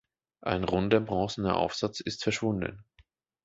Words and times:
Ein 0.41 0.63
runder 0.63 0.99
bronzener 0.99 1.57
Aufsatz 1.57 1.99
ist 1.99 2.23
verschwunden. 2.23 2.83